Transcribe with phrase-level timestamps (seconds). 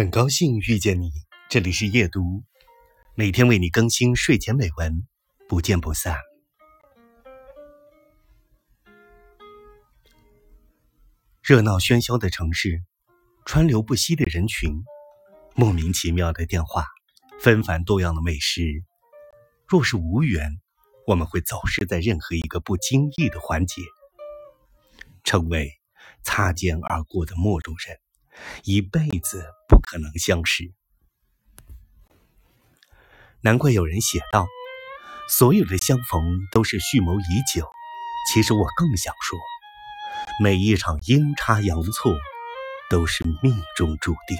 [0.00, 1.12] 很高兴遇见你，
[1.50, 2.42] 这里是夜读，
[3.14, 5.06] 每天为你更新睡前美文，
[5.46, 6.16] 不见不散。
[11.42, 12.82] 热闹喧嚣的城市，
[13.44, 14.74] 川流不息的人群，
[15.54, 16.86] 莫名其妙的电话，
[17.38, 18.82] 纷繁多样的美食。
[19.68, 20.62] 若是无缘，
[21.06, 23.82] 我们会走失在任何一个不经意的环节，
[25.24, 25.70] 成为
[26.22, 27.98] 擦肩而过的陌路人，
[28.64, 30.72] 一辈子不可能相识。
[33.42, 34.46] 难怪有人写道
[35.28, 37.66] ：“所有的相逢都是蓄谋已久。”
[38.32, 39.38] 其实我更想说。
[40.42, 42.14] 每一场阴差阳错，
[42.90, 44.36] 都是命中注定。